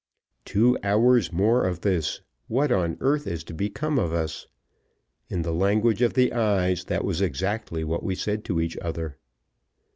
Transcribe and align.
"Two 0.45 0.75
hours 0.81 1.31
more 1.31 1.63
of 1.63 1.81
this! 1.81 2.21
What 2.47 2.71
on 2.71 2.97
earth 3.01 3.27
is 3.27 3.43
to 3.43 3.53
become 3.53 3.99
of 3.99 4.11
us?" 4.11 4.47
In 5.29 5.43
the 5.43 5.53
language 5.53 6.01
of 6.01 6.15
the 6.15 6.33
eyes, 6.33 6.85
that 6.85 7.05
was 7.05 7.21
exactly 7.21 7.83
what 7.83 8.01
we 8.01 8.15
said 8.15 8.43
to 8.45 8.59
each 8.59 8.75
other. 8.77 9.19